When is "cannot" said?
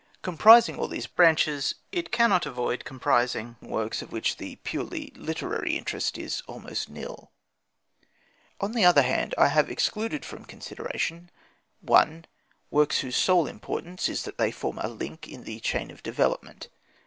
2.11-2.47